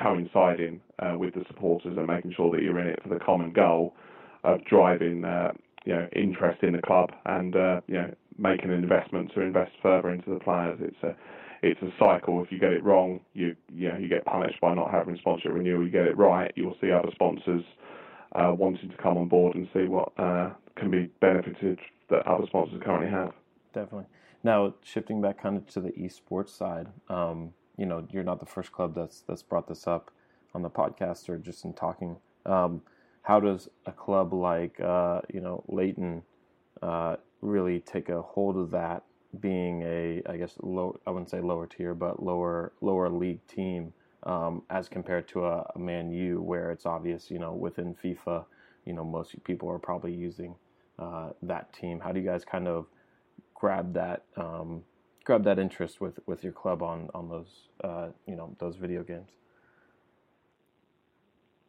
coinciding 0.00 0.80
uh, 0.98 1.16
with 1.18 1.34
the 1.34 1.44
supporters 1.48 1.96
and 1.96 2.06
making 2.06 2.32
sure 2.36 2.50
that 2.50 2.62
you're 2.62 2.78
in 2.78 2.88
it 2.88 3.02
for 3.02 3.08
the 3.10 3.20
common 3.20 3.52
goal 3.52 3.94
of 4.44 4.64
driving, 4.64 5.24
uh, 5.24 5.52
you 5.84 5.94
know, 5.94 6.08
interest 6.16 6.62
in 6.62 6.72
the 6.72 6.82
club 6.82 7.10
and 7.26 7.54
uh, 7.56 7.80
you 7.86 7.94
know 7.94 8.12
making 8.38 8.70
an 8.70 8.82
investment 8.82 9.30
to 9.34 9.40
invest 9.40 9.72
further 9.82 10.10
into 10.10 10.30
the 10.32 10.40
players. 10.40 10.78
It's 10.80 11.02
a 11.02 11.14
it's 11.62 11.80
a 11.82 11.90
cycle. 11.98 12.42
If 12.42 12.50
you 12.50 12.58
get 12.58 12.72
it 12.72 12.82
wrong, 12.82 13.20
you 13.34 13.54
you 13.72 13.88
know 13.88 13.98
you 13.98 14.08
get 14.08 14.24
punished 14.24 14.60
by 14.60 14.74
not 14.74 14.90
having 14.90 15.16
sponsorship 15.18 15.52
renewal. 15.52 15.84
You 15.84 15.90
get 15.90 16.06
it 16.06 16.16
right, 16.16 16.50
you'll 16.56 16.76
see 16.80 16.90
other 16.90 17.10
sponsors 17.12 17.62
uh, 18.34 18.52
wanting 18.56 18.90
to 18.90 18.96
come 18.96 19.16
on 19.18 19.28
board 19.28 19.54
and 19.54 19.68
see 19.72 19.84
what 19.84 20.12
uh, 20.18 20.50
can 20.76 20.90
be 20.90 21.10
benefited 21.20 21.78
that 22.10 22.26
other 22.26 22.46
sponsors 22.46 22.80
currently 22.82 23.10
have. 23.10 23.32
Definitely. 23.72 24.06
Now, 24.44 24.74
shifting 24.82 25.20
back 25.20 25.40
kind 25.40 25.56
of 25.56 25.66
to 25.68 25.80
the 25.80 25.90
esports 25.92 26.50
side, 26.50 26.88
um, 27.08 27.52
you 27.76 27.86
know, 27.86 28.06
you're 28.10 28.24
not 28.24 28.40
the 28.40 28.46
first 28.46 28.72
club 28.72 28.94
that's 28.94 29.20
that's 29.26 29.42
brought 29.42 29.68
this 29.68 29.86
up 29.86 30.10
on 30.54 30.62
the 30.62 30.70
podcast 30.70 31.28
or 31.28 31.38
just 31.38 31.64
in 31.64 31.72
talking. 31.72 32.16
Um, 32.44 32.82
how 33.22 33.40
does 33.40 33.68
a 33.86 33.92
club 33.92 34.32
like 34.32 34.80
uh, 34.80 35.20
you 35.32 35.40
know 35.40 35.64
Leyton 35.68 36.22
uh, 36.82 37.16
really 37.40 37.80
take 37.80 38.08
a 38.08 38.20
hold 38.20 38.56
of 38.56 38.70
that? 38.72 39.04
Being 39.40 39.80
a, 39.82 40.20
I 40.28 40.36
guess, 40.36 40.56
low, 40.60 41.00
I 41.06 41.10
wouldn't 41.10 41.30
say 41.30 41.40
lower 41.40 41.66
tier, 41.66 41.94
but 41.94 42.22
lower 42.22 42.72
lower 42.82 43.08
league 43.08 43.46
team 43.46 43.94
um, 44.24 44.62
as 44.68 44.88
compared 44.88 45.26
to 45.28 45.46
a, 45.46 45.66
a 45.74 45.78
Man 45.78 46.10
U, 46.10 46.42
where 46.42 46.70
it's 46.70 46.84
obvious, 46.84 47.30
you 47.30 47.38
know, 47.38 47.52
within 47.54 47.94
FIFA, 47.94 48.44
you 48.84 48.92
know, 48.92 49.04
most 49.04 49.42
people 49.44 49.68
are 49.70 49.78
probably 49.78 50.12
using 50.12 50.54
uh, 50.98 51.30
that 51.42 51.72
team. 51.72 52.00
How 52.00 52.12
do 52.12 52.20
you 52.20 52.26
guys 52.26 52.44
kind 52.44 52.68
of 52.68 52.86
grab 53.54 53.94
that 53.94 54.24
um, 54.36 54.82
grab 55.24 55.44
that 55.44 55.58
interest 55.58 56.00
with, 56.00 56.18
with 56.26 56.42
your 56.42 56.52
club 56.52 56.82
on 56.82 57.08
on 57.14 57.28
those 57.28 57.68
uh, 57.84 58.08
you 58.26 58.36
know 58.36 58.54
those 58.58 58.76
video 58.76 59.02
games? 59.02 59.30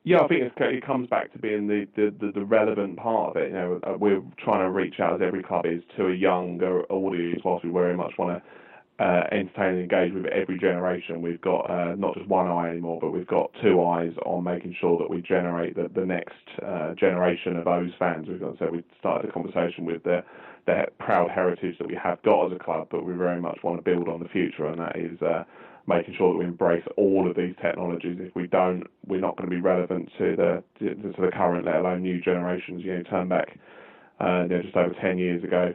Yeah, 0.05 0.19
I 0.19 0.27
think 0.27 0.51
it 0.59 0.85
comes 0.85 1.07
back 1.07 1.31
to 1.31 1.39
being 1.39 1.65
the, 1.65 1.87
the, 1.95 2.31
the, 2.33 2.43
relevant 2.43 2.97
part 2.97 3.29
of 3.29 3.41
it. 3.41 3.51
You 3.51 3.53
know, 3.53 3.79
uh, 3.83 3.93
we're 3.97 4.21
trying 4.37 4.59
to 4.59 4.69
reach 4.69 4.99
out 4.99 5.13
as 5.13 5.21
every 5.25 5.41
club 5.41 5.65
is 5.65 5.81
to 5.95 6.07
a 6.07 6.13
younger 6.13 6.83
audience, 6.91 7.41
whilst 7.45 7.63
we 7.63 7.71
very 7.71 7.95
much 7.95 8.11
want 8.17 8.37
to 8.37 8.49
uh, 8.99 9.23
entertain 9.31 9.75
and 9.75 9.79
engage 9.81 10.13
with 10.13 10.25
every 10.27 10.59
generation. 10.59 11.21
We've 11.21 11.41
got 11.41 11.69
uh, 11.69 11.95
not 11.95 12.15
just 12.15 12.27
one 12.27 12.47
eye 12.47 12.69
anymore, 12.69 12.99
but 13.01 13.11
we've 13.11 13.27
got 13.27 13.51
two 13.61 13.83
eyes 13.83 14.13
on 14.25 14.43
making 14.43 14.75
sure 14.79 14.97
that 14.99 15.09
we 15.09 15.21
generate 15.21 15.75
the, 15.75 15.89
the 15.93 16.05
next 16.05 16.35
uh, 16.65 16.93
generation 16.93 17.57
of 17.57 17.65
those 17.65 17.89
fans. 17.97 18.27
We've 18.27 18.39
got 18.39 18.57
so 18.59 18.69
we 18.71 18.83
started 18.99 19.29
a 19.29 19.33
conversation 19.33 19.85
with 19.85 20.03
the 20.03 20.23
the 20.65 20.85
proud 20.99 21.29
heritage 21.29 21.77
that 21.79 21.87
we 21.87 21.95
have 22.01 22.21
got 22.21 22.45
as 22.45 22.55
a 22.55 22.63
club, 22.63 22.87
but 22.89 23.03
we 23.03 23.13
very 23.13 23.41
much 23.41 23.59
want 23.63 23.77
to 23.77 23.83
build 23.83 24.07
on 24.07 24.21
the 24.21 24.29
future, 24.29 24.67
and 24.67 24.79
that 24.79 24.95
is 24.95 25.21
uh, 25.21 25.43
making 25.87 26.15
sure 26.15 26.31
that 26.31 26.39
we 26.39 26.45
embrace 26.45 26.85
all 26.95 27.29
of 27.29 27.35
these 27.35 27.53
technologies. 27.61 28.17
If 28.21 28.33
we 28.35 28.47
don't, 28.47 28.83
we're 29.05 29.19
not 29.19 29.35
going 29.35 29.49
to 29.49 29.55
be 29.55 29.61
relevant 29.61 30.09
to 30.19 30.35
the 30.35 30.63
to, 30.79 30.95
to 30.95 31.21
the 31.21 31.31
current, 31.31 31.65
let 31.65 31.77
alone 31.77 32.03
new 32.03 32.21
generations. 32.21 32.83
You 32.83 32.97
know, 32.97 33.03
turn 33.03 33.27
back 33.27 33.57
uh, 34.21 34.43
you 34.43 34.49
know, 34.49 34.61
just 34.61 34.75
over 34.75 34.93
10 35.01 35.17
years 35.17 35.43
ago. 35.43 35.73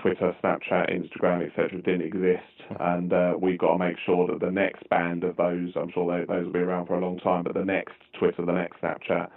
Twitter, 0.00 0.34
Snapchat, 0.42 0.90
Instagram, 0.90 1.46
etc., 1.46 1.80
didn't 1.82 2.02
exist, 2.02 2.78
and 2.80 3.12
uh, 3.12 3.34
we've 3.40 3.58
got 3.58 3.72
to 3.72 3.78
make 3.78 3.96
sure 4.04 4.26
that 4.26 4.40
the 4.40 4.50
next 4.50 4.88
band 4.88 5.24
of 5.24 5.36
those, 5.36 5.72
I'm 5.76 5.90
sure 5.92 6.18
they, 6.18 6.24
those 6.26 6.46
will 6.46 6.52
be 6.52 6.58
around 6.58 6.86
for 6.86 6.94
a 6.94 7.00
long 7.00 7.18
time, 7.18 7.44
but 7.44 7.54
the 7.54 7.64
next 7.64 7.94
Twitter, 8.18 8.44
the 8.44 8.52
next 8.52 8.80
Snapchat, 8.80 9.28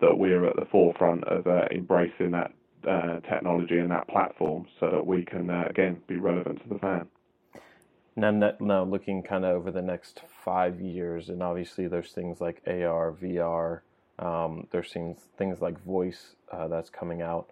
that 0.00 0.16
we're 0.16 0.46
at 0.46 0.56
the 0.56 0.66
forefront 0.70 1.24
of 1.24 1.46
uh, 1.46 1.66
embracing 1.70 2.30
that 2.32 2.52
uh, 2.88 3.20
technology 3.28 3.78
and 3.78 3.90
that 3.90 4.08
platform, 4.08 4.66
so 4.80 4.90
that 4.90 5.06
we 5.06 5.24
can 5.24 5.50
uh, 5.50 5.64
again 5.68 6.00
be 6.06 6.16
relevant 6.16 6.62
to 6.62 6.68
the 6.68 6.78
fan. 6.78 7.06
Now, 8.16 8.32
now 8.58 8.82
looking 8.82 9.22
kind 9.22 9.44
of 9.44 9.54
over 9.54 9.70
the 9.70 9.82
next 9.82 10.22
five 10.44 10.80
years, 10.80 11.28
and 11.28 11.42
obviously 11.42 11.86
there's 11.86 12.12
things 12.12 12.40
like 12.40 12.62
AR, 12.66 13.12
VR. 13.12 13.80
Um, 14.18 14.66
there's 14.72 14.92
things 14.92 15.20
things 15.36 15.60
like 15.60 15.80
voice 15.84 16.34
uh, 16.50 16.66
that's 16.66 16.90
coming 16.90 17.22
out 17.22 17.50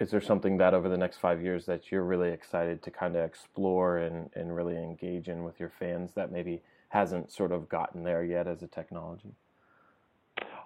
is 0.00 0.10
there 0.10 0.20
something 0.20 0.56
that 0.56 0.72
over 0.72 0.88
the 0.88 0.96
next 0.96 1.18
five 1.18 1.42
years 1.42 1.66
that 1.66 1.92
you're 1.92 2.04
really 2.04 2.30
excited 2.30 2.82
to 2.82 2.90
kind 2.90 3.14
of 3.14 3.24
explore 3.24 3.98
and, 3.98 4.30
and 4.34 4.56
really 4.56 4.74
engage 4.74 5.28
in 5.28 5.44
with 5.44 5.60
your 5.60 5.70
fans 5.78 6.10
that 6.16 6.32
maybe 6.32 6.62
hasn't 6.88 7.30
sort 7.30 7.52
of 7.52 7.68
gotten 7.68 8.02
there 8.02 8.24
yet 8.24 8.48
as 8.48 8.62
a 8.62 8.66
technology? 8.66 9.34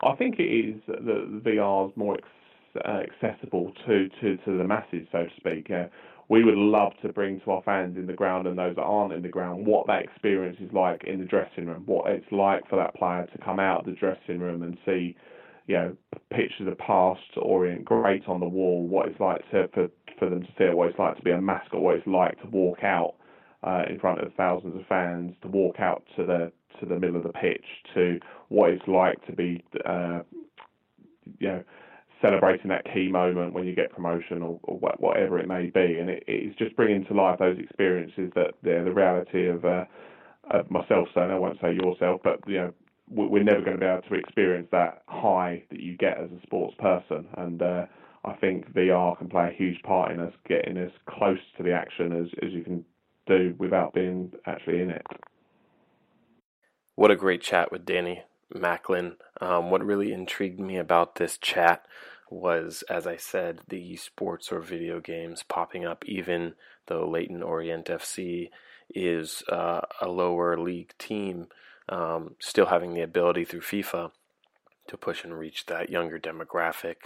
I 0.03 0.15
think 0.17 0.39
it 0.39 0.45
is 0.45 0.81
that 0.87 1.43
VR 1.45 1.91
is 1.91 1.97
more 1.97 2.17
uh, 2.85 2.89
accessible 2.89 3.73
to, 3.87 4.09
to, 4.21 4.37
to 4.37 4.59
the 4.59 4.65
masses, 4.65 5.07
so 5.11 5.25
to 5.25 5.31
speak. 5.37 5.69
Uh, 5.71 5.87
we 6.29 6.45
would 6.45 6.57
love 6.57 6.93
to 7.03 7.13
bring 7.13 7.41
to 7.41 7.51
our 7.51 7.63
fans 7.63 7.97
in 7.97 8.07
the 8.07 8.13
ground 8.13 8.47
and 8.47 8.57
those 8.57 8.77
that 8.77 8.83
aren't 8.83 9.13
in 9.13 9.23
the 9.23 9.29
ground 9.29 9.67
what 9.67 9.87
that 9.87 10.03
experience 10.03 10.57
is 10.61 10.73
like 10.73 11.05
in 11.05 11.19
the 11.19 11.25
dressing 11.25 11.67
room, 11.67 11.83
what 11.87 12.11
it's 12.11 12.31
like 12.31 12.67
for 12.69 12.77
that 12.77 12.95
player 12.95 13.27
to 13.33 13.39
come 13.45 13.59
out 13.59 13.81
of 13.81 13.87
the 13.87 13.93
dressing 13.93 14.39
room 14.39 14.63
and 14.63 14.79
see 14.87 15.17
you 15.67 15.75
know, 15.77 15.97
pictures 16.31 16.61
of 16.61 16.67
the 16.67 16.77
past 16.77 17.21
orient 17.41 17.85
great 17.85 18.29
on 18.29 18.41
the 18.41 18.49
wall, 18.49 18.87
what 18.87 19.09
it's 19.09 19.21
like 19.21 19.41
to 19.51 19.69
for, 19.73 19.89
for 20.19 20.29
them 20.29 20.43
to 20.43 20.49
see 20.59 20.65
what 20.75 20.91
it's 20.91 20.99
like 20.99 21.17
to 21.17 21.23
be 21.23 21.31
a 21.31 21.41
mascot, 21.41 21.81
what 21.81 21.97
it's 21.97 22.07
like 22.07 22.41
to 22.43 22.49
walk 22.49 22.83
out 22.83 23.15
uh, 23.63 23.83
in 23.89 23.99
front 23.99 24.21
of 24.21 24.33
thousands 24.35 24.77
of 24.79 24.87
fans, 24.87 25.35
to 25.43 25.49
walk 25.49 25.77
out 25.81 26.03
to 26.17 26.25
the 26.27 26.53
to 26.81 26.87
the 26.87 26.99
middle 26.99 27.17
of 27.17 27.23
the 27.23 27.33
pitch, 27.33 27.65
to 27.95 28.19
what 28.49 28.71
it's 28.71 28.87
like 28.89 29.25
to 29.27 29.33
be, 29.33 29.65
uh, 29.87 30.21
you 31.39 31.49
know, 31.49 31.65
celebrating 32.21 32.69
that 32.69 32.85
key 32.93 33.09
moment 33.09 33.55
when 33.55 33.65
you 33.65 33.75
get 33.75 33.93
promotion 33.93 34.43
or, 34.43 34.59
or 34.65 34.77
whatever 34.99 35.39
it 35.39 35.47
may 35.49 35.67
be, 35.67 35.99
and 35.99 36.11
it, 36.11 36.25
it's 36.27 36.59
just 36.59 36.75
bringing 36.77 37.05
to 37.07 37.15
life 37.15 37.39
those 37.39 37.59
experiences 37.59 38.31
that 38.35 38.55
the 38.63 38.83
the 38.85 38.93
reality 38.93 39.49
of. 39.49 39.65
Uh, 39.65 39.85
of 40.51 40.71
myself, 40.71 41.09
so 41.15 41.21
I 41.23 41.39
won't 41.39 41.59
say 41.59 41.73
yourself, 41.73 42.21
but 42.23 42.39
you 42.47 42.59
know, 42.59 42.73
we're 43.09 43.43
never 43.43 43.61
going 43.61 43.79
to 43.79 43.81
be 43.81 43.87
able 43.87 44.03
to 44.03 44.15
experience 44.15 44.69
that 44.73 45.03
high 45.07 45.63
that 45.71 45.81
you 45.81 45.97
get 45.97 46.19
as 46.19 46.31
a 46.31 46.43
sports 46.43 46.75
person. 46.79 47.27
And 47.37 47.61
uh, 47.63 47.87
I 48.25 48.33
think 48.35 48.73
VR 48.73 49.17
can 49.19 49.29
play 49.29 49.51
a 49.53 49.57
huge 49.57 49.81
part 49.83 50.11
in 50.11 50.21
us 50.21 50.33
getting 50.49 50.77
as 50.79 50.91
close 51.07 51.39
to 51.57 51.63
the 51.63 51.73
action 51.73 52.13
as, 52.13 52.27
as 52.43 52.53
you 52.53 52.63
can 52.63 52.85
do 53.27 53.55
without 53.59 53.93
being 53.93 54.33
actually 54.47 54.81
in 54.81 54.91
it. 54.91 55.07
What 56.95 57.11
a 57.11 57.17
great 57.17 57.43
chat 57.43 57.71
with 57.71 57.85
Danny 57.85 58.23
Macklin. 58.55 59.17
Um, 59.41 59.71
what 59.71 59.85
really 59.85 60.13
intrigued 60.13 60.61
me 60.61 60.77
about 60.77 61.17
this 61.17 61.37
chat 61.39 61.85
was, 62.31 62.83
as 62.89 63.07
I 63.07 63.17
said, 63.17 63.61
the 63.69 63.97
sports 63.97 64.51
or 64.51 64.61
video 64.61 65.01
games 65.01 65.43
popping 65.43 65.85
up, 65.85 66.05
even 66.07 66.55
though 66.87 67.09
Leyton 67.09 67.43
Orient 67.43 67.87
FC 67.87 68.51
is 68.95 69.43
uh, 69.49 69.81
a 70.01 70.09
lower 70.09 70.59
league 70.59 70.93
team 70.99 71.49
um, 71.89 72.37
still 72.39 72.67
having 72.67 72.95
the 72.95 73.03
ability 73.03 73.45
through 73.45 73.61
FIFA 73.61 74.11
to 74.87 74.97
push 74.97 75.25
and 75.25 75.39
reach 75.39 75.67
that 75.67 75.91
younger 75.91 76.19
demographic, 76.19 76.97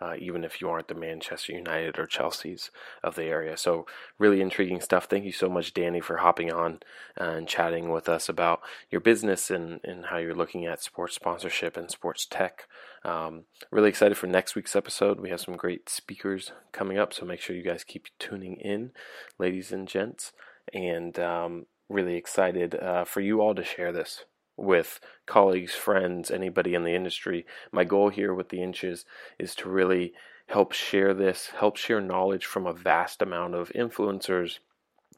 uh, 0.00 0.14
even 0.18 0.44
if 0.44 0.60
you 0.60 0.68
aren't 0.68 0.88
the 0.88 0.94
Manchester 0.94 1.52
United 1.52 1.98
or 1.98 2.06
Chelsea's 2.06 2.70
of 3.02 3.14
the 3.14 3.24
area. 3.24 3.56
So, 3.56 3.86
really 4.18 4.40
intriguing 4.40 4.80
stuff. 4.80 5.06
Thank 5.06 5.24
you 5.24 5.32
so 5.32 5.48
much, 5.48 5.74
Danny, 5.74 6.00
for 6.00 6.18
hopping 6.18 6.52
on 6.52 6.80
and 7.16 7.48
chatting 7.48 7.90
with 7.90 8.08
us 8.08 8.28
about 8.28 8.60
your 8.90 9.00
business 9.00 9.50
and, 9.50 9.80
and 9.84 10.06
how 10.06 10.18
you're 10.18 10.34
looking 10.34 10.66
at 10.66 10.82
sports 10.82 11.14
sponsorship 11.14 11.76
and 11.76 11.90
sports 11.90 12.26
tech. 12.26 12.66
Um, 13.04 13.44
really 13.70 13.88
excited 13.88 14.16
for 14.16 14.26
next 14.26 14.54
week's 14.54 14.76
episode. 14.76 15.20
We 15.20 15.30
have 15.30 15.40
some 15.40 15.56
great 15.56 15.88
speakers 15.88 16.52
coming 16.72 16.98
up, 16.98 17.12
so 17.12 17.24
make 17.24 17.40
sure 17.40 17.56
you 17.56 17.62
guys 17.62 17.84
keep 17.84 18.06
tuning 18.18 18.56
in, 18.56 18.92
ladies 19.38 19.72
and 19.72 19.86
gents. 19.86 20.32
And 20.72 21.18
um, 21.18 21.66
really 21.88 22.16
excited 22.16 22.74
uh, 22.74 23.04
for 23.04 23.20
you 23.20 23.40
all 23.40 23.54
to 23.54 23.64
share 23.64 23.92
this 23.92 24.24
with 24.58 25.00
colleagues, 25.26 25.74
friends, 25.74 26.30
anybody 26.30 26.74
in 26.74 26.84
the 26.84 26.94
industry. 26.94 27.46
My 27.72 27.84
goal 27.84 28.08
here 28.08 28.34
with 28.34 28.48
the 28.48 28.62
inches 28.62 29.04
is 29.38 29.54
to 29.56 29.68
really 29.68 30.12
help 30.48 30.72
share 30.72 31.14
this, 31.14 31.50
help 31.58 31.76
share 31.76 32.00
knowledge 32.00 32.46
from 32.46 32.66
a 32.66 32.72
vast 32.72 33.22
amount 33.22 33.54
of 33.54 33.70
influencers 33.70 34.58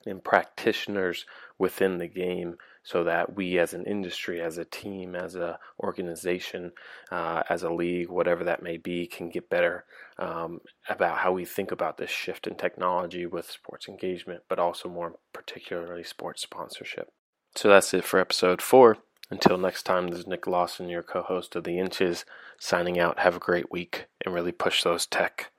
and 0.07 0.23
practitioners 0.23 1.27
within 1.59 1.99
the 1.99 2.07
game 2.07 2.57
so 2.83 3.05
that 3.05 3.37
we 3.37 3.59
as 3.59 3.75
an 3.75 3.85
industry 3.85 4.41
as 4.41 4.57
a 4.57 4.65
team 4.65 5.15
as 5.15 5.35
a 5.35 5.59
organization 5.79 6.73
uh, 7.11 7.43
as 7.49 7.63
a 7.63 7.71
league 7.71 8.09
whatever 8.09 8.45
that 8.45 8.63
may 8.63 8.77
be 8.79 9.07
can 9.07 9.29
get 9.29 9.51
better 9.51 9.85
um, 10.19 10.61
about 10.89 11.19
how 11.19 11.33
we 11.33 11.45
think 11.45 11.71
about 11.71 11.99
this 11.99 12.11
shift 12.11 12.47
in 12.47 12.55
technology 12.55 13.27
with 13.27 13.51
sports 13.51 13.89
engagement 13.89 14.43
but 14.49 14.59
also 14.59 14.89
more 14.89 15.17
particularly 15.33 16.03
sports 16.03 16.43
sponsorship 16.43 17.13
so 17.55 17.69
that's 17.69 17.93
it 17.93 18.05
for 18.05 18.19
episode 18.19 18.63
four 18.63 18.97
until 19.31 19.57
next 19.57 19.85
time 19.85 20.09
this 20.09 20.21
is 20.21 20.27
nick 20.27 20.47
lawson 20.47 20.89
your 20.89 21.03
co-host 21.03 21.57
of 21.57 21.65
the 21.65 21.79
inches 21.79 22.25
signing 22.59 22.99
out. 22.99 23.21
Have 23.21 23.37
a 23.37 23.41
great 23.41 23.73
week 23.73 24.07
and 24.25 24.35
really 24.35 24.53
push 24.53 24.83
those 24.83 25.07
tech 25.07 25.51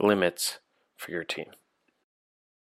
limits 0.00 0.60
for 0.96 1.10
your 1.10 1.24
team 1.24 1.46